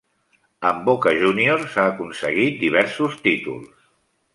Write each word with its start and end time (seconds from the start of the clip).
Amb 0.69 0.81
Boca 0.87 1.13
Juniors 1.25 1.77
ha 1.83 1.85
aconseguit 1.93 2.61
diversos 2.67 3.23
títols. 3.29 3.83